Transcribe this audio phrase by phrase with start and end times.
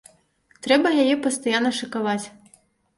[0.67, 2.21] Трэба яе пастаянна шакаваць.